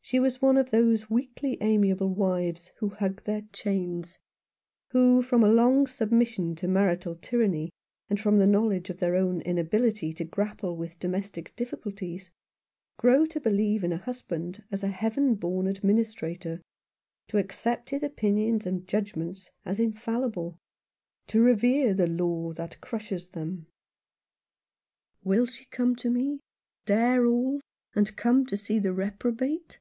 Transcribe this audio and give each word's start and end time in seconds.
She 0.00 0.18
was 0.18 0.40
one 0.40 0.56
of 0.56 0.70
those 0.70 1.10
weakly 1.10 1.58
amiable 1.60 2.08
wives 2.14 2.68
who 2.78 2.88
hug 2.88 3.24
their 3.24 3.42
chains; 3.52 4.16
who, 4.92 5.20
from 5.20 5.44
a 5.44 5.48
long 5.52 5.86
67" 5.86 5.86
Rough 5.86 5.86
Justice. 5.86 5.98
submission 6.38 6.54
to 6.54 6.66
marital 6.68 7.14
tyranny, 7.16 7.70
and 8.08 8.18
from 8.18 8.38
the 8.38 8.46
knowledge 8.46 8.88
of 8.88 9.00
their 9.00 9.16
own 9.16 9.42
inability 9.42 10.14
to 10.14 10.24
grapple 10.24 10.78
with 10.78 10.98
domestic 10.98 11.54
difficulties, 11.56 12.30
grow 12.96 13.26
to 13.26 13.38
believe 13.38 13.84
in 13.84 13.92
a 13.92 13.98
husband 13.98 14.62
as 14.72 14.82
a 14.82 14.88
heaven 14.88 15.34
born 15.34 15.66
administrator, 15.66 16.62
to 17.26 17.36
accept 17.36 17.90
his 17.90 18.02
opin 18.02 18.38
ions 18.38 18.64
and 18.64 18.88
judgments 18.88 19.50
as 19.66 19.78
infallible, 19.78 20.56
to 21.26 21.42
revere 21.42 21.92
the 21.92 22.06
law 22.06 22.54
that 22.54 22.80
crushes 22.80 23.28
them. 23.28 23.66
"Will 25.22 25.44
she 25.44 25.66
come 25.66 25.94
to 25.96 26.08
me— 26.08 26.40
dare 26.86 27.26
all— 27.26 27.60
and 27.94 28.16
come 28.16 28.46
to 28.46 28.56
see 28.56 28.78
the 28.78 28.94
reprobate 28.94 29.78